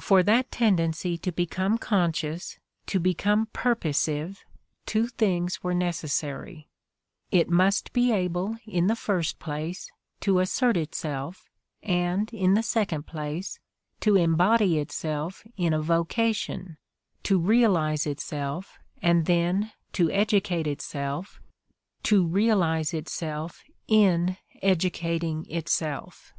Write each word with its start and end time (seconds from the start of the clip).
For 0.00 0.24
that 0.24 0.50
tendency 0.50 1.16
to 1.18 1.30
become 1.30 1.78
conscious, 1.78 2.58
to 2.86 2.98
become 2.98 3.46
purposive, 3.52 4.44
two 4.86 5.06
things 5.06 5.62
were 5.62 5.72
neces 5.72 6.10
sary: 6.10 6.68
it 7.30 7.48
must 7.48 7.92
be 7.92 8.10
able, 8.10 8.56
in 8.66 8.88
the 8.88 8.96
first 8.96 9.38
place, 9.38 9.88
to 10.22 10.40
assert 10.40 10.76
itself 10.76 11.48
and 11.80 12.28
in 12.34 12.54
the 12.54 12.62
second 12.64 13.06
place 13.06 13.60
to 14.00 14.16
embody 14.16 14.80
itself 14.80 15.44
in 15.56 15.72
a 15.72 15.80
vocation; 15.80 16.76
to 17.22 17.38
realize 17.38 18.04
itself 18.04 18.80
and 19.00 19.26
then 19.26 19.70
to 19.92 20.10
educate 20.10 20.66
itself, 20.66 21.40
to 22.02 22.26
realize 22.26 22.92
itself 22.92 23.62
in 23.86 24.38
educating 24.60 25.46
itself. 25.48 26.34